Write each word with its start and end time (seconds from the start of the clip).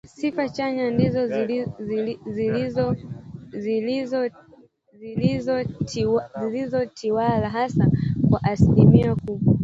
Sifa 0.15 0.49
chanya 0.49 0.85
ndizo 0.91 1.21
zilizozitawala 6.41 7.49
hasi 7.49 7.81
kwa 8.29 8.43
asilimia 8.43 9.15
kubwa 9.15 9.55